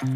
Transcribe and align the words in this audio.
Bom 0.00 0.06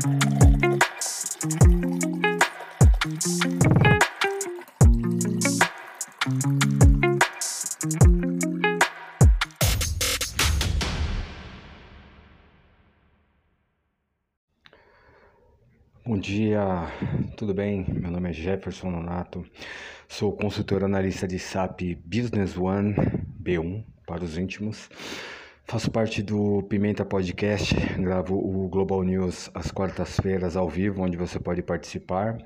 dia, 16.20 16.86
tudo 17.36 17.52
bem? 17.52 17.84
Meu 17.88 18.12
nome 18.12 18.30
é 18.30 18.32
Jefferson 18.32 18.88
Nonato, 18.88 19.44
sou 20.08 20.36
consultor 20.36 20.84
analista 20.84 21.26
de 21.26 21.40
SAP 21.40 21.96
Business 22.04 22.56
One 22.56 22.94
B1 23.42 23.84
para 24.06 24.22
os 24.22 24.38
íntimos. 24.38 24.88
Faço 25.64 25.90
parte 25.90 26.22
do 26.22 26.62
Pimenta 26.64 27.04
Podcast, 27.04 27.74
gravo 27.98 28.36
o 28.36 28.68
Global 28.68 29.02
News 29.02 29.50
às 29.54 29.70
quartas-feiras 29.70 30.56
ao 30.56 30.68
vivo, 30.68 31.02
onde 31.02 31.16
você 31.16 31.38
pode 31.38 31.62
participar. 31.62 32.36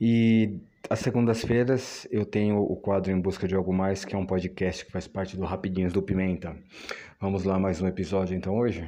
E 0.00 0.58
às 0.90 0.98
segundas-feiras 0.98 2.06
eu 2.10 2.26
tenho 2.26 2.58
o 2.58 2.76
quadro 2.76 3.10
Em 3.10 3.20
Busca 3.20 3.48
de 3.48 3.54
Algo 3.54 3.72
Mais, 3.72 4.04
que 4.04 4.14
é 4.14 4.18
um 4.18 4.26
podcast 4.26 4.84
que 4.84 4.92
faz 4.92 5.06
parte 5.06 5.36
do 5.36 5.44
Rapidinhos 5.44 5.92
do 5.92 6.02
Pimenta. 6.02 6.56
Vamos 7.20 7.44
lá, 7.44 7.58
mais 7.58 7.80
um 7.80 7.86
episódio 7.86 8.36
então 8.36 8.56
hoje? 8.56 8.86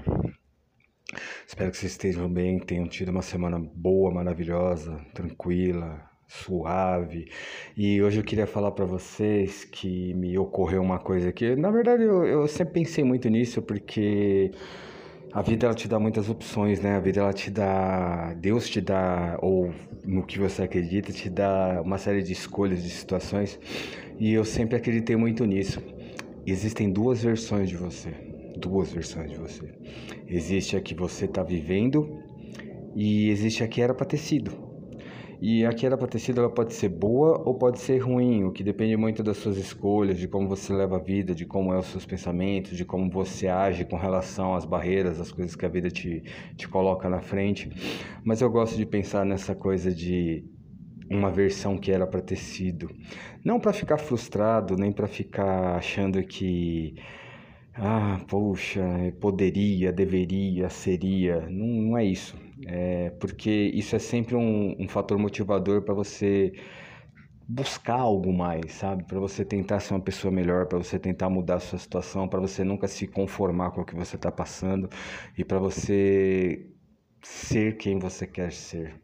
Espero 1.46 1.70
que 1.70 1.76
vocês 1.76 1.92
estejam 1.92 2.28
bem, 2.28 2.58
tenham 2.58 2.86
tido 2.86 3.08
uma 3.08 3.22
semana 3.22 3.58
boa, 3.58 4.12
maravilhosa, 4.12 5.00
tranquila, 5.14 6.09
suave. 6.30 7.26
E 7.76 8.00
hoje 8.00 8.20
eu 8.20 8.24
queria 8.24 8.46
falar 8.46 8.70
para 8.70 8.84
vocês 8.84 9.64
que 9.64 10.14
me 10.14 10.38
ocorreu 10.38 10.80
uma 10.80 10.98
coisa 10.98 11.32
que, 11.32 11.56
na 11.56 11.70
verdade, 11.70 12.04
eu, 12.04 12.24
eu 12.24 12.46
sempre 12.46 12.74
pensei 12.74 13.02
muito 13.02 13.28
nisso, 13.28 13.60
porque 13.60 14.52
a 15.32 15.42
vida 15.42 15.66
ela 15.66 15.74
te 15.74 15.88
dá 15.88 15.98
muitas 15.98 16.30
opções, 16.30 16.80
né? 16.80 16.94
A 16.96 17.00
vida 17.00 17.20
ela 17.20 17.32
te 17.32 17.50
dá, 17.50 18.32
Deus 18.34 18.68
te 18.68 18.80
dá, 18.80 19.38
ou 19.42 19.72
no 20.04 20.24
que 20.24 20.38
você 20.38 20.62
acredita, 20.62 21.12
te 21.12 21.28
dá 21.28 21.82
uma 21.84 21.98
série 21.98 22.22
de 22.22 22.32
escolhas, 22.32 22.82
de 22.82 22.90
situações. 22.90 23.58
E 24.18 24.32
eu 24.32 24.44
sempre 24.44 24.76
acreditei 24.76 25.16
muito 25.16 25.44
nisso. 25.44 25.82
Existem 26.46 26.92
duas 26.92 27.24
versões 27.24 27.68
de 27.68 27.76
você, 27.76 28.10
duas 28.56 28.92
versões 28.92 29.32
de 29.32 29.36
você. 29.36 29.68
Existe 30.28 30.76
a 30.76 30.80
que 30.80 30.94
você 30.94 31.24
está 31.24 31.42
vivendo 31.42 32.22
e 32.94 33.30
existe 33.30 33.64
a 33.64 33.68
que 33.68 33.82
era 33.82 33.92
para 33.92 34.06
ter 34.06 34.18
sido. 34.18 34.69
E 35.40 35.64
a 35.64 35.72
que 35.72 35.86
era 35.86 35.96
para 35.96 36.06
ter 36.06 36.18
sido, 36.18 36.40
ela 36.40 36.50
pode 36.50 36.74
ser 36.74 36.90
boa 36.90 37.42
ou 37.46 37.54
pode 37.54 37.80
ser 37.80 37.98
ruim, 37.98 38.44
o 38.44 38.52
que 38.52 38.62
depende 38.62 38.94
muito 38.94 39.22
das 39.22 39.38
suas 39.38 39.56
escolhas, 39.56 40.18
de 40.18 40.28
como 40.28 40.46
você 40.46 40.70
leva 40.70 40.96
a 40.96 40.98
vida, 40.98 41.34
de 41.34 41.46
como 41.46 41.72
é 41.72 41.78
os 41.78 41.86
seus 41.86 42.04
pensamentos, 42.04 42.76
de 42.76 42.84
como 42.84 43.10
você 43.10 43.48
age 43.48 43.86
com 43.86 43.96
relação 43.96 44.54
às 44.54 44.66
barreiras, 44.66 45.18
às 45.18 45.32
coisas 45.32 45.56
que 45.56 45.64
a 45.64 45.68
vida 45.68 45.90
te, 45.90 46.22
te 46.56 46.68
coloca 46.68 47.08
na 47.08 47.22
frente. 47.22 47.70
Mas 48.22 48.42
eu 48.42 48.50
gosto 48.50 48.76
de 48.76 48.84
pensar 48.84 49.24
nessa 49.24 49.54
coisa 49.54 49.90
de 49.90 50.44
uma 51.08 51.30
versão 51.30 51.78
que 51.78 51.90
era 51.90 52.06
para 52.06 52.20
ter 52.20 52.36
sido. 52.36 52.90
Não 53.42 53.58
para 53.58 53.72
ficar 53.72 53.96
frustrado, 53.96 54.76
nem 54.76 54.92
para 54.92 55.06
ficar 55.08 55.76
achando 55.76 56.22
que 56.22 56.94
ah, 57.74 58.20
poxa, 58.28 58.82
poderia, 59.20 59.90
deveria, 59.90 60.68
seria. 60.68 61.40
Não, 61.48 61.66
não 61.66 61.98
é 61.98 62.04
isso. 62.04 62.36
É 62.66 63.10
porque 63.18 63.50
isso 63.50 63.96
é 63.96 63.98
sempre 63.98 64.36
um, 64.36 64.76
um 64.78 64.88
fator 64.88 65.18
motivador 65.18 65.82
para 65.82 65.94
você 65.94 66.52
buscar 67.48 67.98
algo 68.00 68.32
mais, 68.32 68.72
sabe? 68.74 69.04
Para 69.04 69.18
você 69.18 69.44
tentar 69.44 69.80
ser 69.80 69.94
uma 69.94 70.00
pessoa 70.00 70.30
melhor, 70.30 70.66
para 70.66 70.78
você 70.78 70.98
tentar 70.98 71.28
mudar 71.28 71.56
a 71.56 71.60
sua 71.60 71.78
situação, 71.78 72.28
para 72.28 72.40
você 72.40 72.62
nunca 72.62 72.86
se 72.86 73.08
conformar 73.08 73.72
com 73.72 73.80
o 73.80 73.84
que 73.84 73.94
você 73.94 74.16
está 74.16 74.30
passando 74.30 74.88
e 75.36 75.44
para 75.44 75.58
você 75.58 76.66
ser 77.22 77.76
quem 77.76 77.98
você 77.98 78.26
quer 78.26 78.52
ser. 78.52 78.94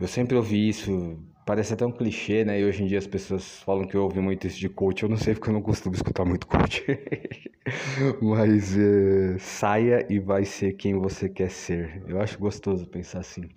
Eu 0.00 0.08
sempre 0.08 0.36
ouvi 0.36 0.68
isso, 0.68 1.18
parece 1.48 1.72
até 1.72 1.86
um 1.86 1.90
clichê, 1.90 2.44
né? 2.44 2.60
E 2.60 2.64
hoje 2.66 2.82
em 2.82 2.86
dia 2.86 2.98
as 2.98 3.06
pessoas 3.06 3.62
falam 3.62 3.86
que 3.86 3.96
eu 3.96 4.02
ouvi 4.02 4.20
muito 4.20 4.46
isso 4.46 4.58
de 4.58 4.68
coach. 4.68 5.02
Eu 5.02 5.08
não 5.08 5.16
sei 5.16 5.32
porque 5.32 5.48
eu 5.48 5.54
não 5.54 5.62
costumo 5.62 5.94
escutar 5.94 6.22
muito 6.22 6.46
coach. 6.46 6.84
Mas 8.20 8.76
é, 8.76 9.38
saia 9.38 10.06
e 10.10 10.18
vai 10.18 10.44
ser 10.44 10.74
quem 10.74 10.98
você 10.98 11.26
quer 11.26 11.50
ser. 11.50 12.02
Eu 12.06 12.20
acho 12.20 12.38
gostoso 12.38 12.86
pensar 12.86 13.20
assim. 13.20 13.48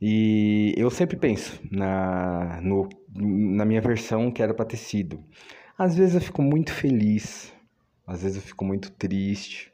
E 0.00 0.72
eu 0.76 0.88
sempre 0.88 1.16
penso 1.16 1.60
na, 1.68 2.60
no, 2.62 2.88
na 3.12 3.64
minha 3.64 3.80
versão 3.80 4.30
que 4.30 4.40
era 4.40 4.54
para 4.54 4.64
ter 4.64 4.76
sido. 4.76 5.20
Às 5.76 5.96
vezes 5.96 6.14
eu 6.14 6.20
fico 6.20 6.42
muito 6.42 6.72
feliz, 6.72 7.52
às 8.06 8.22
vezes 8.22 8.36
eu 8.36 8.42
fico 8.42 8.64
muito 8.64 8.92
triste, 8.92 9.72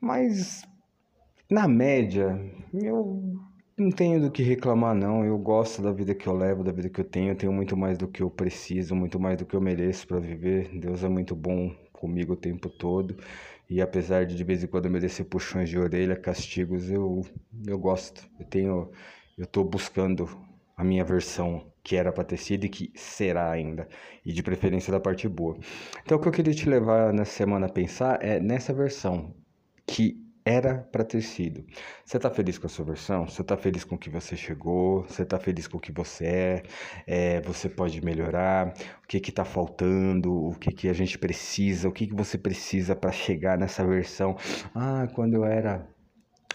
mas 0.00 0.62
na 1.50 1.68
média 1.68 2.40
eu 2.72 3.38
não 3.78 3.90
tenho 3.90 4.20
do 4.20 4.30
que 4.30 4.42
reclamar, 4.42 4.94
não. 4.94 5.24
Eu 5.24 5.38
gosto 5.38 5.80
da 5.82 5.92
vida 5.92 6.14
que 6.14 6.26
eu 6.26 6.36
levo, 6.36 6.64
da 6.64 6.72
vida 6.72 6.88
que 6.88 7.00
eu 7.00 7.04
tenho. 7.04 7.30
Eu 7.32 7.36
tenho 7.36 7.52
muito 7.52 7.76
mais 7.76 7.96
do 7.96 8.08
que 8.08 8.22
eu 8.22 8.30
preciso, 8.30 8.94
muito 8.94 9.18
mais 9.20 9.38
do 9.38 9.46
que 9.46 9.54
eu 9.54 9.60
mereço 9.60 10.06
para 10.06 10.18
viver. 10.18 10.70
Deus 10.78 11.04
é 11.04 11.08
muito 11.08 11.34
bom 11.36 11.74
comigo 11.92 12.32
o 12.34 12.36
tempo 12.36 12.68
todo. 12.68 13.16
E 13.68 13.80
apesar 13.80 14.24
de 14.26 14.34
de 14.34 14.44
vez 14.44 14.64
em 14.64 14.66
quando 14.66 14.90
merecer 14.90 15.26
puxões 15.26 15.68
de 15.68 15.78
orelha, 15.78 16.16
castigos, 16.16 16.90
eu, 16.90 17.22
eu 17.66 17.78
gosto. 17.78 18.28
Eu 18.38 18.46
tenho, 18.46 18.90
eu 19.36 19.46
tô 19.46 19.64
buscando 19.64 20.28
a 20.76 20.84
minha 20.84 21.04
versão 21.04 21.72
que 21.82 21.96
era 21.96 22.12
para 22.12 22.24
ter 22.24 22.36
sido 22.36 22.64
e 22.64 22.68
que 22.68 22.92
será 22.94 23.50
ainda, 23.50 23.88
e 24.24 24.32
de 24.32 24.42
preferência 24.42 24.92
da 24.92 25.00
parte 25.00 25.26
boa. 25.26 25.58
Então 26.04 26.18
o 26.18 26.20
que 26.20 26.28
eu 26.28 26.32
queria 26.32 26.54
te 26.54 26.68
levar 26.68 27.12
nessa 27.14 27.32
semana 27.32 27.66
a 27.66 27.72
pensar 27.72 28.22
é 28.22 28.38
nessa 28.38 28.74
versão 28.74 29.34
que 29.86 30.27
era 30.48 30.78
para 30.90 31.04
ter 31.04 31.20
sido. 31.20 31.64
Você 32.04 32.16
está 32.16 32.30
feliz 32.30 32.58
com 32.58 32.66
a 32.66 32.70
sua 32.70 32.84
versão? 32.84 33.28
Você 33.28 33.42
está 33.42 33.56
feliz 33.56 33.84
com 33.84 33.96
o 33.96 33.98
que 33.98 34.08
você 34.08 34.34
chegou? 34.36 35.02
Você 35.04 35.22
está 35.22 35.38
feliz 35.38 35.68
com 35.68 35.76
o 35.76 35.80
que 35.80 35.92
você 35.92 36.24
é? 36.26 36.62
é 37.06 37.40
você 37.42 37.68
pode 37.68 38.02
melhorar? 38.04 38.72
O 39.04 39.06
que 39.06 39.18
está 39.18 39.44
faltando? 39.44 40.32
O 40.32 40.54
que, 40.54 40.72
que 40.72 40.88
a 40.88 40.92
gente 40.94 41.18
precisa? 41.18 41.88
O 41.88 41.92
que, 41.92 42.06
que 42.06 42.14
você 42.14 42.38
precisa 42.38 42.96
para 42.96 43.12
chegar 43.12 43.58
nessa 43.58 43.86
versão? 43.86 44.36
Ah, 44.74 45.06
quando 45.14 45.34
eu 45.34 45.44
era 45.44 45.86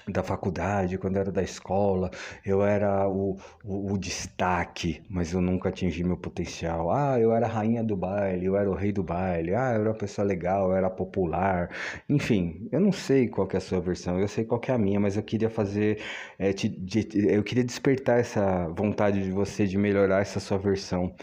da 0.07 0.21
faculdade, 0.23 0.97
quando 0.97 1.17
era 1.17 1.31
da 1.31 1.41
escola, 1.41 2.11
eu 2.45 2.63
era 2.63 3.07
o, 3.07 3.37
o, 3.63 3.93
o, 3.93 3.97
destaque, 3.97 5.01
mas 5.09 5.31
eu 5.33 5.41
nunca 5.41 5.69
atingi 5.69 6.03
meu 6.03 6.17
potencial. 6.17 6.91
Ah, 6.91 7.19
eu 7.19 7.33
era 7.33 7.45
a 7.45 7.49
rainha 7.49 7.83
do 7.83 7.95
baile, 7.95 8.45
eu 8.45 8.57
era 8.57 8.69
o 8.69 8.73
rei 8.73 8.91
do 8.91 9.03
baile, 9.03 9.55
ah, 9.55 9.73
eu 9.73 9.81
era 9.81 9.89
uma 9.89 9.95
pessoa 9.95 10.25
legal, 10.25 10.69
eu 10.71 10.75
era 10.75 10.89
popular. 10.89 11.69
Enfim, 12.09 12.67
eu 12.71 12.79
não 12.79 12.91
sei 12.91 13.27
qual 13.27 13.47
é 13.53 13.57
a 13.57 13.61
sua 13.61 13.79
versão, 13.79 14.19
eu 14.19 14.27
sei 14.27 14.43
qual 14.43 14.61
é 14.67 14.71
a 14.71 14.77
minha, 14.77 14.99
mas 14.99 15.15
eu 15.15 15.23
queria 15.23 15.49
fazer, 15.49 15.99
é, 16.37 16.51
te, 16.51 16.67
de, 16.67 17.07
eu 17.29 17.43
queria 17.43 17.63
despertar 17.63 18.19
essa 18.19 18.67
vontade 18.69 19.23
de 19.23 19.31
você 19.31 19.65
de 19.65 19.77
melhorar 19.77 20.21
essa 20.21 20.39
sua 20.39 20.57
versão. 20.57 21.13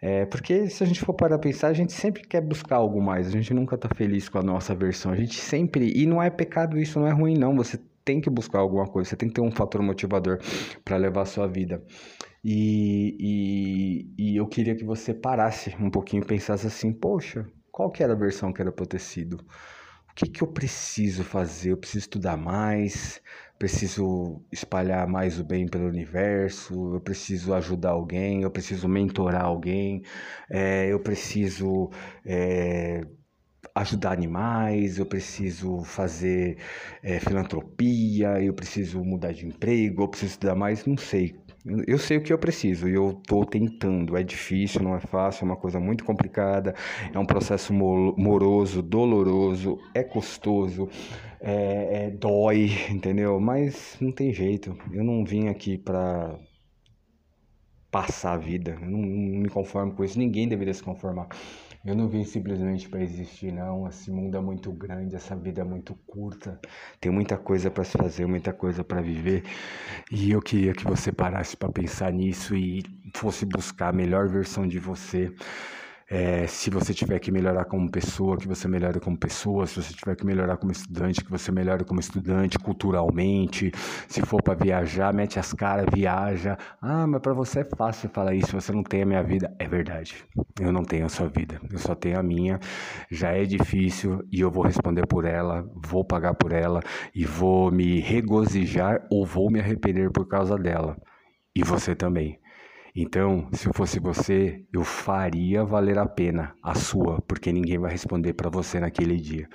É, 0.00 0.26
porque 0.26 0.68
se 0.68 0.84
a 0.84 0.86
gente 0.86 1.00
for 1.00 1.14
parar 1.14 1.36
a 1.36 1.38
pensar, 1.38 1.68
a 1.68 1.72
gente 1.72 1.92
sempre 1.92 2.22
quer 2.22 2.42
buscar 2.42 2.76
algo 2.76 3.00
mais, 3.00 3.26
a 3.26 3.30
gente 3.30 3.52
nunca 3.54 3.78
tá 3.78 3.88
feliz 3.94 4.28
com 4.28 4.38
a 4.38 4.42
nossa 4.42 4.74
versão, 4.74 5.10
a 5.10 5.16
gente 5.16 5.34
sempre, 5.40 5.90
e 5.96 6.06
não 6.06 6.22
é 6.22 6.28
pecado 6.28 6.78
isso, 6.78 7.00
não 7.00 7.06
é 7.06 7.12
ruim 7.12 7.34
não, 7.36 7.56
você 7.56 7.78
tem 8.06 8.20
que 8.20 8.30
buscar 8.30 8.60
alguma 8.60 8.86
coisa, 8.86 9.10
você 9.10 9.16
tem 9.16 9.28
que 9.28 9.34
ter 9.34 9.40
um 9.42 9.50
fator 9.50 9.82
motivador 9.82 10.38
para 10.84 10.96
levar 10.96 11.22
a 11.22 11.26
sua 11.26 11.48
vida. 11.48 11.82
E, 12.44 13.16
e, 14.16 14.32
e, 14.32 14.36
eu 14.36 14.46
queria 14.46 14.76
que 14.76 14.84
você 14.84 15.12
parasse 15.12 15.74
um 15.80 15.90
pouquinho 15.90 16.22
e 16.22 16.26
pensasse 16.26 16.66
assim, 16.66 16.92
poxa, 16.92 17.44
qual 17.72 17.90
que 17.90 18.02
era 18.04 18.12
a 18.12 18.16
versão 18.16 18.52
que 18.52 18.62
era 18.62 18.70
para 18.70 18.86
ter 18.86 19.00
sido? 19.00 19.44
O 20.10 20.14
que, 20.14 20.28
que 20.30 20.42
eu 20.42 20.46
preciso 20.46 21.24
fazer? 21.24 21.72
Eu 21.72 21.76
preciso 21.76 22.04
estudar 22.04 22.36
mais, 22.36 23.20
preciso 23.58 24.40
espalhar 24.52 25.08
mais 25.08 25.40
o 25.40 25.44
bem 25.44 25.66
pelo 25.66 25.88
universo, 25.88 26.94
eu 26.94 27.00
preciso 27.00 27.52
ajudar 27.54 27.90
alguém, 27.90 28.42
eu 28.42 28.50
preciso 28.50 28.88
mentorar 28.88 29.44
alguém, 29.44 30.02
é, 30.48 30.86
eu 30.92 31.00
preciso... 31.00 31.90
É, 32.24 33.02
ajudar 33.76 34.12
animais, 34.12 34.98
eu 34.98 35.04
preciso 35.04 35.82
fazer 35.84 36.56
é, 37.02 37.20
filantropia, 37.20 38.40
eu 38.42 38.54
preciso 38.54 39.04
mudar 39.04 39.32
de 39.32 39.46
emprego, 39.46 40.02
eu 40.02 40.08
preciso 40.08 40.32
estudar 40.32 40.54
mais, 40.54 40.86
não 40.86 40.96
sei. 40.96 41.36
Eu 41.86 41.98
sei 41.98 42.16
o 42.16 42.22
que 42.22 42.32
eu 42.32 42.38
preciso 42.38 42.88
e 42.88 42.94
eu 42.94 43.10
estou 43.10 43.44
tentando. 43.44 44.16
É 44.16 44.22
difícil, 44.22 44.82
não 44.82 44.94
é 44.94 45.00
fácil, 45.00 45.42
é 45.42 45.46
uma 45.46 45.56
coisa 45.56 45.80
muito 45.80 46.04
complicada, 46.04 46.74
é 47.12 47.18
um 47.18 47.26
processo 47.26 47.72
moroso, 47.74 48.80
doloroso, 48.82 49.76
é 49.92 50.02
custoso, 50.04 50.88
é, 51.40 52.06
é 52.06 52.10
dói, 52.10 52.70
entendeu? 52.90 53.38
Mas 53.40 53.96
não 54.00 54.12
tem 54.12 54.32
jeito. 54.32 54.78
Eu 54.92 55.04
não 55.04 55.24
vim 55.24 55.48
aqui 55.48 55.76
para 55.76 56.38
passar 57.90 58.34
a 58.34 58.38
vida. 58.38 58.78
Eu 58.80 58.88
não, 58.88 59.00
não 59.00 59.40
me 59.40 59.48
conformo 59.48 59.92
com 59.92 60.04
isso. 60.04 60.18
Ninguém 60.18 60.48
deveria 60.48 60.72
se 60.74 60.82
conformar. 60.82 61.28
Eu 61.86 61.94
não 61.94 62.08
vim 62.08 62.24
simplesmente 62.24 62.88
para 62.88 63.00
existir, 63.00 63.52
não. 63.52 63.86
Esse 63.86 64.10
mundo 64.10 64.36
é 64.36 64.40
muito 64.40 64.72
grande, 64.72 65.14
essa 65.14 65.36
vida 65.36 65.60
é 65.60 65.64
muito 65.64 65.94
curta. 66.04 66.60
Tem 67.00 67.12
muita 67.12 67.38
coisa 67.38 67.70
para 67.70 67.84
se 67.84 67.96
fazer, 67.96 68.26
muita 68.26 68.52
coisa 68.52 68.82
para 68.82 69.00
viver. 69.00 69.44
E 70.10 70.32
eu 70.32 70.42
queria 70.42 70.72
que 70.72 70.82
você 70.82 71.12
parasse 71.12 71.56
para 71.56 71.70
pensar 71.70 72.12
nisso 72.12 72.56
e 72.56 72.82
fosse 73.14 73.46
buscar 73.46 73.90
a 73.90 73.92
melhor 73.92 74.28
versão 74.28 74.66
de 74.66 74.80
você. 74.80 75.32
É, 76.08 76.46
se 76.46 76.70
você 76.70 76.94
tiver 76.94 77.18
que 77.18 77.32
melhorar 77.32 77.64
como 77.64 77.90
pessoa, 77.90 78.36
que 78.36 78.46
você 78.46 78.68
melhore 78.68 79.00
como 79.00 79.18
pessoa. 79.18 79.66
Se 79.66 79.82
você 79.82 79.92
tiver 79.92 80.14
que 80.14 80.24
melhorar 80.24 80.56
como 80.56 80.70
estudante, 80.70 81.24
que 81.24 81.30
você 81.30 81.50
melhore 81.50 81.84
como 81.84 81.98
estudante 81.98 82.58
culturalmente. 82.58 83.72
Se 84.08 84.22
for 84.22 84.40
para 84.40 84.54
viajar, 84.54 85.12
mete 85.12 85.38
as 85.38 85.52
caras, 85.52 85.86
viaja. 85.92 86.56
Ah, 86.80 87.06
mas 87.06 87.20
para 87.20 87.32
você 87.34 87.60
é 87.60 87.64
fácil 87.64 88.08
falar 88.10 88.34
isso. 88.34 88.52
Você 88.52 88.72
não 88.72 88.84
tem 88.84 89.02
a 89.02 89.06
minha 89.06 89.22
vida. 89.22 89.52
É 89.58 89.66
verdade. 89.66 90.24
Eu 90.60 90.72
não 90.72 90.84
tenho 90.84 91.06
a 91.06 91.08
sua 91.08 91.28
vida. 91.28 91.60
Eu 91.70 91.78
só 91.78 91.94
tenho 91.94 92.18
a 92.20 92.22
minha. 92.22 92.60
Já 93.10 93.32
é 93.32 93.44
difícil 93.44 94.22
e 94.30 94.40
eu 94.40 94.50
vou 94.50 94.62
responder 94.62 95.06
por 95.06 95.24
ela. 95.24 95.64
Vou 95.84 96.04
pagar 96.04 96.34
por 96.34 96.52
ela 96.52 96.80
e 97.14 97.24
vou 97.24 97.72
me 97.72 98.00
regozijar 98.00 99.04
ou 99.10 99.26
vou 99.26 99.50
me 99.50 99.58
arrepender 99.58 100.10
por 100.12 100.28
causa 100.28 100.56
dela. 100.56 100.96
E 101.54 101.64
você 101.64 101.96
também. 101.96 102.38
Então, 102.98 103.46
se 103.52 103.68
eu 103.68 103.74
fosse 103.74 104.00
você, 104.00 104.64
eu 104.72 104.82
faria 104.82 105.62
valer 105.62 105.98
a 105.98 106.06
pena 106.06 106.54
a 106.62 106.74
sua, 106.74 107.20
porque 107.20 107.52
ninguém 107.52 107.78
vai 107.78 107.90
responder 107.92 108.32
para 108.32 108.48
você 108.48 108.80
naquele 108.80 109.16
dia. 109.18 109.46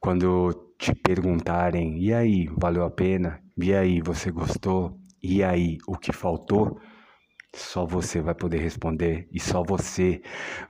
Quando 0.00 0.72
te 0.78 0.94
perguntarem, 0.94 2.02
e 2.02 2.14
aí, 2.14 2.48
valeu 2.56 2.82
a 2.82 2.90
pena? 2.90 3.38
E 3.54 3.74
aí, 3.74 4.00
você 4.00 4.30
gostou? 4.30 4.98
E 5.22 5.44
aí, 5.44 5.76
o 5.86 5.98
que 5.98 6.10
faltou? 6.10 6.80
Só 7.54 7.84
você 7.84 8.22
vai 8.22 8.34
poder 8.34 8.60
responder 8.62 9.28
e 9.30 9.38
só 9.38 9.62
você 9.62 10.22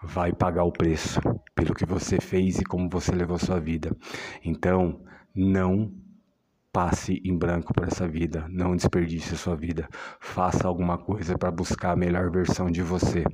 vai 0.03 0.33
pagar 0.33 0.65
o 0.65 0.73
preço 0.73 1.21
pelo 1.55 1.75
que 1.75 1.87
você 1.87 2.21
fez 2.21 2.59
e 2.59 2.65
como 2.65 2.89
você 2.89 3.13
levou 3.13 3.39
sua 3.39 3.61
vida. 3.61 3.97
Então, 4.45 5.01
não 5.33 5.93
passe 6.73 7.21
em 7.25 7.37
branco 7.37 7.75
por 7.75 7.85
essa 7.85 8.07
vida, 8.07 8.47
não 8.49 8.77
desperdice 8.77 9.37
sua 9.37 9.57
vida. 9.57 9.89
Faça 10.21 10.67
alguma 10.67 10.97
coisa 10.97 11.37
para 11.37 11.51
buscar 11.51 11.93
a 11.93 11.97
melhor 11.97 12.31
versão 12.31 12.71
de 12.71 12.83
você. 12.83 13.25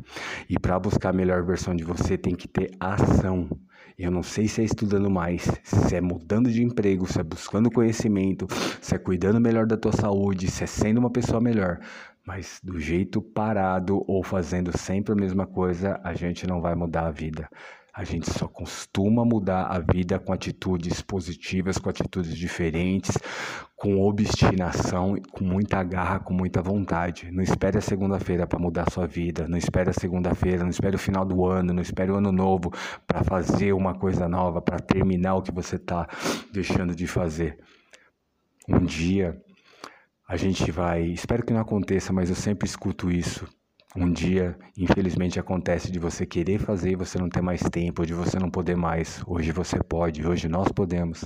E 0.49 0.59
para 0.59 0.79
buscar 0.79 1.11
a 1.11 1.12
melhor 1.12 1.44
versão 1.44 1.75
de 1.75 1.85
você 1.85 2.17
tem 2.17 2.35
que 2.35 2.49
ter 2.49 2.71
ação. 2.81 3.49
Eu 3.99 4.11
não 4.11 4.23
sei 4.23 4.47
se 4.47 4.61
é 4.61 4.65
estudando 4.65 5.11
mais, 5.11 5.50
se 5.62 5.97
é 5.97 6.00
mudando 6.00 6.50
de 6.50 6.62
emprego, 6.62 7.06
se 7.06 7.19
é 7.19 7.23
buscando 7.23 7.71
conhecimento, 7.71 8.47
se 8.81 8.94
é 8.94 8.99
cuidando 8.99 9.41
melhor 9.41 9.67
da 9.67 9.77
tua 9.77 9.93
saúde, 9.93 10.50
se 10.50 10.65
é 10.65 10.67
sendo 10.67 10.99
uma 10.99 11.11
pessoa 11.11 11.41
melhor. 11.41 11.79
Mas 12.27 12.61
do 12.62 12.79
jeito 12.79 13.23
parado 13.23 14.03
ou 14.06 14.23
fazendo 14.23 14.77
sempre 14.77 15.12
a 15.12 15.17
mesma 15.17 15.47
coisa, 15.47 16.00
a 16.03 16.12
gente 16.12 16.47
não 16.47 16.61
vai 16.61 16.75
mudar 16.75 17.06
a 17.06 17.11
vida. 17.11 17.49
A 17.96 18.04
gente 18.04 18.31
só 18.31 18.46
costuma 18.46 19.25
mudar 19.25 19.69
a 19.69 19.78
vida 19.78 20.19
com 20.19 20.31
atitudes 20.31 21.00
positivas, 21.00 21.78
com 21.78 21.88
atitudes 21.88 22.37
diferentes, 22.37 23.16
com 23.75 23.98
obstinação, 24.06 25.16
com 25.31 25.43
muita 25.43 25.82
garra, 25.82 26.20
com 26.20 26.34
muita 26.34 26.60
vontade. 26.60 27.31
Não 27.32 27.43
espere 27.43 27.78
a 27.78 27.81
segunda-feira 27.81 28.46
para 28.46 28.58
mudar 28.58 28.84
a 28.87 28.90
sua 28.90 29.06
vida, 29.06 29.48
não 29.48 29.56
espere 29.56 29.88
a 29.88 29.94
segunda-feira, 29.94 30.62
não 30.62 30.69
espere 30.69 30.94
o 30.94 30.98
final 30.98 31.25
do 31.25 31.46
ano, 31.46 31.72
não 31.72 31.81
espere 31.81 32.10
o 32.12 32.16
ano 32.16 32.31
novo 32.31 32.70
para 33.06 33.25
fazer 33.25 33.72
uma 33.72 33.94
coisa 33.94 34.28
nova, 34.28 34.60
para 34.60 34.78
terminar 34.78 35.37
o 35.37 35.42
que 35.42 35.50
você 35.50 35.76
está 35.76 36.06
deixando 36.52 36.94
de 36.94 37.06
fazer. 37.06 37.58
Um 38.69 38.84
dia 38.84 39.40
a 40.28 40.37
gente 40.37 40.70
vai, 40.70 41.02
espero 41.04 41.46
que 41.46 41.52
não 41.54 41.62
aconteça, 41.62 42.12
mas 42.12 42.28
eu 42.28 42.37
sempre 42.37 42.69
escuto 42.69 43.10
isso 43.10 43.49
um 43.96 44.12
dia, 44.12 44.58
infelizmente, 44.76 45.40
acontece 45.40 45.90
de 45.90 45.98
você 45.98 46.26
querer 46.26 46.58
fazer 46.58 46.90
e 46.90 46.96
você 46.96 47.19
não 47.19 47.31
ter 47.31 47.40
mais 47.40 47.62
tempo, 47.62 48.04
de 48.04 48.12
você 48.12 48.38
não 48.38 48.50
poder 48.50 48.76
mais. 48.76 49.22
Hoje 49.26 49.50
você 49.52 49.82
pode, 49.82 50.26
hoje 50.26 50.48
nós 50.48 50.70
podemos. 50.70 51.25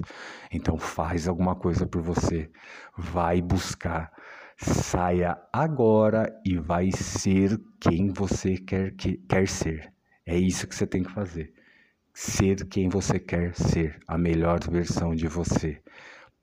Então 0.52 0.78
faz 0.78 1.26
alguma 1.26 1.56
coisa 1.56 1.84
por 1.84 2.00
você. 2.00 2.48
Vai 2.96 3.42
buscar. 3.42 4.12
Saia 4.56 5.36
agora 5.52 6.32
e 6.46 6.58
vai 6.58 6.92
ser 6.92 7.58
quem 7.80 8.08
você 8.12 8.56
quer, 8.56 8.94
que, 8.94 9.16
quer 9.28 9.48
ser. 9.48 9.92
É 10.24 10.36
isso 10.36 10.66
que 10.68 10.74
você 10.74 10.86
tem 10.86 11.02
que 11.02 11.10
fazer. 11.10 11.52
Ser 12.14 12.68
quem 12.68 12.88
você 12.88 13.18
quer 13.18 13.54
ser, 13.54 13.98
a 14.06 14.16
melhor 14.16 14.60
versão 14.70 15.14
de 15.14 15.26
você. 15.26 15.80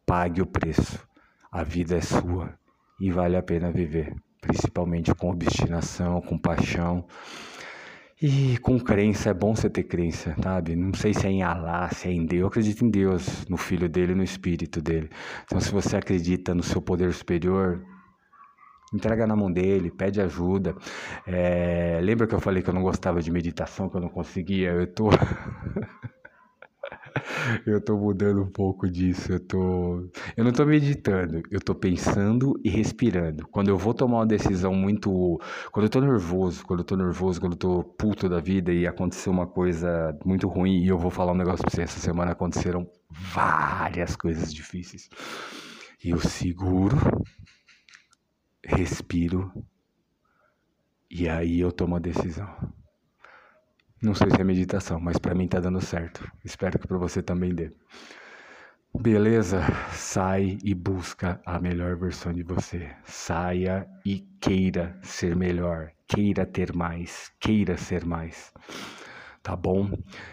Pague 0.06 0.42
o 0.42 0.48
preço. 0.48 1.08
A 1.52 1.64
vida 1.64 1.96
é 1.96 2.02
sua 2.02 2.58
e 3.00 3.12
vale 3.12 3.38
a 3.38 3.44
pena 3.44 3.72
viver 3.72 4.14
principalmente 4.48 5.14
com 5.14 5.30
obstinação, 5.30 6.22
com 6.22 6.38
paixão. 6.38 7.06
E 8.20 8.58
com 8.60 8.80
crença, 8.80 9.30
é 9.30 9.34
bom 9.34 9.56
você 9.56 9.70
ter 9.70 9.84
crença, 9.84 10.36
sabe? 10.42 10.76
Não 10.76 10.92
sei 10.94 11.14
se 11.14 11.28
é 11.28 11.30
em 11.30 11.44
Alá, 11.44 11.88
se 11.90 12.08
é 12.08 12.12
em 12.12 12.26
Deus. 12.26 12.42
Eu 12.42 12.48
acredito 12.48 12.84
em 12.84 12.90
Deus, 12.90 13.46
no 13.48 13.58
Filho 13.58 13.88
dele, 13.88 14.16
no 14.16 14.24
Espírito 14.24 14.82
dele. 14.82 15.10
Então, 15.46 15.60
se 15.60 15.72
você 15.72 15.98
acredita 15.98 16.56
no 16.56 16.64
seu 16.64 16.82
poder 16.82 17.14
superior, 17.14 17.86
entrega 18.92 19.28
na 19.28 19.36
mão 19.36 19.52
dele, 19.52 19.92
pede 19.92 20.20
ajuda. 20.20 20.76
É... 21.28 22.00
Lembra 22.02 22.26
que 22.26 22.34
eu 22.34 22.40
falei 22.40 22.64
que 22.64 22.70
eu 22.70 22.74
não 22.74 22.82
gostava 22.82 23.22
de 23.22 23.30
meditação, 23.30 23.88
que 23.88 23.98
eu 23.98 24.02
não 24.02 24.10
conseguia? 24.10 24.72
Eu 24.72 24.88
tô. 24.88 25.10
eu 27.66 27.82
tô 27.82 27.98
mudando 27.98 28.42
um 28.42 28.50
pouco 28.50 28.90
disso. 28.90 29.34
Eu 29.34 29.40
tô. 29.40 30.10
Eu 30.36 30.44
não 30.44 30.52
tô 30.52 30.66
meditando, 30.66 31.42
eu 31.52 31.60
tô 31.60 31.76
pensando 31.76 32.60
e 32.64 32.70
respirando. 32.70 33.48
Quando 33.48 33.70
eu 33.70 33.78
vou 33.78 33.94
tomar 33.94 34.18
uma 34.20 34.26
decisão 34.28 34.74
muito. 34.74 35.40
Quando 35.72 35.86
eu 35.86 35.90
tô 35.90 36.00
nervoso, 36.02 36.66
quando 36.66 36.80
eu 36.80 36.86
tô 36.86 36.96
nervoso, 36.96 37.40
quando 37.40 37.54
eu 37.54 37.60
tô 37.60 37.84
puto 37.84 38.30
da 38.30 38.40
vida 38.40 38.72
e 38.72 38.88
aconteceu 38.88 39.32
uma 39.32 39.48
coisa 39.48 40.18
muito 40.26 40.48
ruim 40.48 40.84
e 40.84 40.88
eu 40.88 40.98
vou 40.98 41.12
falar 41.12 41.32
um 41.34 41.36
negócio 41.38 41.64
pra 41.64 41.72
você. 41.72 41.82
Essa 41.82 42.00
semana 42.00 42.32
aconteceram 42.32 42.90
várias 43.10 44.16
coisas 44.16 44.54
difíceis. 44.54 45.10
E 46.04 46.10
eu 46.12 46.20
seguro, 46.20 46.98
respiro 48.64 49.52
e 51.10 51.28
aí 51.28 51.60
eu 51.60 51.72
tomo 51.72 51.96
a 51.96 52.00
decisão. 52.00 52.48
Não 54.02 54.14
sei 54.14 54.30
se 54.30 54.40
é 54.40 54.44
meditação, 54.44 55.00
mas 55.00 55.18
para 55.18 55.34
mim 55.34 55.48
tá 55.48 55.60
dando 55.60 55.82
certo. 55.82 56.30
Espero 56.46 56.78
que 56.78 56.88
para 56.88 56.98
você 56.98 57.22
também 57.22 57.54
dê. 57.54 57.72
Beleza? 59.00 59.62
Sai 59.92 60.58
e 60.64 60.74
busca 60.76 61.42
a 61.46 61.60
melhor 61.60 61.98
versão 61.98 62.32
de 62.32 62.44
você. 62.44 62.92
Saia 63.04 63.88
e 64.06 64.20
queira 64.40 64.98
ser 65.02 65.36
melhor, 65.36 65.92
queira 66.08 66.46
ter 66.46 66.76
mais, 66.76 67.32
queira 67.40 67.76
ser 67.76 68.06
mais. 68.06 68.54
Tá 69.42 69.56
bom? 69.56 69.90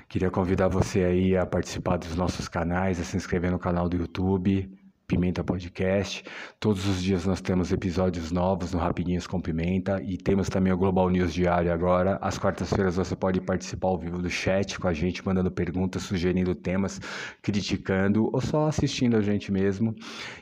Queria 0.08 0.30
convidar 0.30 0.68
você 0.68 1.02
aí 1.04 1.36
a 1.36 1.46
participar 1.46 1.96
dos 1.96 2.14
nossos 2.16 2.48
canais, 2.48 3.00
a 3.00 3.04
se 3.04 3.16
inscrever 3.16 3.50
no 3.50 3.58
canal 3.58 3.88
do 3.88 3.96
YouTube, 3.96 4.70
Pimenta 5.06 5.44
Podcast. 5.44 6.24
Todos 6.58 6.86
os 6.86 7.02
dias 7.02 7.26
nós 7.26 7.40
temos 7.40 7.70
episódios 7.72 8.32
novos 8.32 8.72
no 8.72 8.78
Rapidinhos 8.78 9.26
com 9.26 9.40
Pimenta 9.40 10.02
e 10.02 10.16
temos 10.16 10.48
também 10.48 10.72
o 10.72 10.76
Global 10.78 11.10
News 11.10 11.34
Diário 11.34 11.72
agora. 11.72 12.18
Às 12.22 12.38
quartas-feiras 12.38 12.96
você 12.96 13.14
pode 13.14 13.40
participar 13.40 13.88
ao 13.88 13.98
vivo 13.98 14.22
do 14.22 14.30
chat 14.30 14.78
com 14.78 14.88
a 14.88 14.92
gente, 14.92 15.24
mandando 15.24 15.50
perguntas, 15.50 16.02
sugerindo 16.02 16.54
temas, 16.54 17.00
criticando 17.42 18.30
ou 18.32 18.40
só 18.40 18.66
assistindo 18.66 19.16
a 19.16 19.20
gente 19.20 19.52
mesmo. 19.52 19.94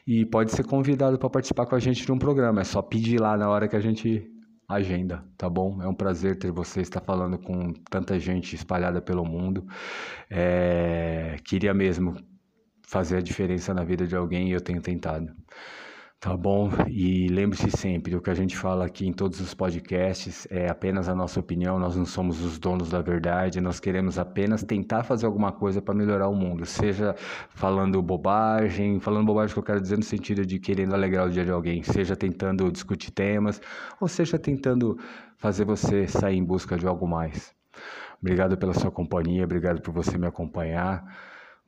E 0.07 0.25
pode 0.27 0.53
ser 0.53 0.65
convidado 0.65 1.19
para 1.19 1.29
participar 1.29 1.67
com 1.67 1.75
a 1.75 1.81
gente 1.81 2.07
de 2.07 2.13
um 2.13 2.19
programa. 2.19 2.61
É 2.61 2.65
só 2.65 2.81
pedir 2.81 3.21
lá 3.21 3.37
na 3.37 3.49
hora 3.49 3.67
que 3.67 3.77
a 3.77 3.81
gente 3.81 4.29
agenda, 4.69 5.25
tá 5.37 5.51
bom? 5.51 5.83
É 5.83 5.89
um 5.89 5.95
prazer 5.95 6.39
ter 6.39 6.51
você 6.51 6.81
estar 6.81 7.01
falando 7.01 7.39
com 7.39 7.73
tanta 7.91 8.19
gente 8.19 8.55
espalhada 8.55 9.03
pelo 9.03 9.25
mundo. 9.25 9.67
É... 10.31 11.37
Queria 11.45 11.75
mesmo 11.75 12.17
fazer 12.87 13.19
a 13.19 13.23
diferença 13.23 13.73
na 13.75 13.85
vida 13.85 14.07
de 14.07 14.17
alguém 14.17 14.49
e 14.49 14.53
eu 14.53 14.61
tenho 14.61 14.81
tentado. 14.81 15.33
Tá 16.23 16.37
bom? 16.37 16.71
E 16.89 17.27
lembre-se 17.27 17.69
sempre, 17.73 18.15
o 18.15 18.21
que 18.23 18.31
a 18.31 18.35
gente 18.35 18.57
fala 18.57 18.87
aqui 18.87 19.09
em 19.09 19.13
todos 19.13 19.41
os 19.41 19.55
podcasts 19.55 20.47
é 20.51 20.69
apenas 20.71 21.09
a 21.09 21.17
nossa 21.17 21.41
opinião, 21.41 21.81
nós 21.81 21.97
não 21.97 22.07
somos 22.07 22.41
os 22.45 22.61
donos 22.61 22.91
da 22.91 23.03
verdade, 23.03 23.61
nós 23.61 23.81
queremos 23.81 24.21
apenas 24.21 24.63
tentar 24.63 25.03
fazer 25.03 25.27
alguma 25.27 25.51
coisa 25.51 25.83
para 25.83 25.93
melhorar 25.93 26.29
o 26.29 26.35
mundo, 26.37 26.65
seja 26.65 27.13
falando 27.51 28.01
bobagem, 28.01 29.01
falando 29.01 29.27
bobagem 29.27 29.53
que 29.53 29.59
eu 29.59 29.65
quero 29.65 29.81
dizer 29.81 29.97
no 29.97 30.05
sentido 30.05 30.47
de 30.47 30.61
querendo 30.61 30.95
alegrar 30.95 31.27
o 31.27 31.31
dia 31.31 31.45
de 31.45 31.51
alguém, 31.51 31.83
seja 31.83 32.15
tentando 32.15 32.71
discutir 32.71 33.11
temas, 33.11 33.61
ou 34.01 34.07
seja 34.07 34.39
tentando 34.39 34.97
fazer 35.39 35.65
você 35.65 36.07
sair 36.07 36.37
em 36.37 36.45
busca 36.45 36.79
de 36.79 36.87
algo 36.87 37.05
mais. 37.05 37.53
Obrigado 38.21 38.57
pela 38.57 38.75
sua 38.75 38.93
companhia, 38.93 39.43
obrigado 39.43 39.83
por 39.83 39.93
você 39.93 40.17
me 40.17 40.29
acompanhar. 40.29 41.05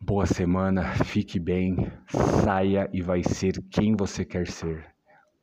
Boa 0.06 0.26
semana, 0.26 1.02
fique 1.02 1.40
bem, 1.40 1.90
saia 2.44 2.90
e 2.92 3.00
vai 3.00 3.22
ser 3.22 3.54
quem 3.70 3.96
você 3.96 4.22
quer 4.22 4.46
ser. 4.46 4.84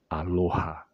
Aloha! 0.08 0.86